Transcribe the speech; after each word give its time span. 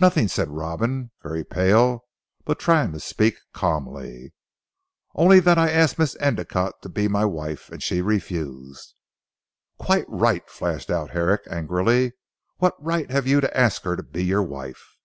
"Nothing," 0.00 0.28
said 0.28 0.48
Robin 0.48 1.10
very 1.22 1.44
pale 1.44 2.06
but 2.46 2.58
trying 2.58 2.90
to 2.92 3.00
speak 3.00 3.34
calmly. 3.52 4.32
"Only 5.14 5.40
that 5.40 5.58
I 5.58 5.70
asked 5.70 5.98
Miss 5.98 6.16
Endicotte 6.22 6.80
to 6.80 6.88
be 6.88 7.06
my 7.06 7.26
wife, 7.26 7.68
and 7.68 7.82
she 7.82 8.00
refused." 8.00 8.94
"Quite 9.78 10.06
right," 10.08 10.48
flashed 10.48 10.88
out 10.90 11.10
Herrick 11.10 11.42
angrily. 11.50 12.14
"What 12.56 12.82
right 12.82 13.10
have 13.10 13.26
you 13.26 13.42
to 13.42 13.54
ask 13.54 13.82
her 13.82 13.94
to 13.94 14.02
be 14.02 14.24
your 14.24 14.42
wife?" 14.42 14.96